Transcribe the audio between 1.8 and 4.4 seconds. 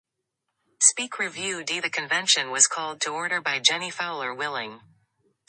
convention was called to order by Jennie Fowler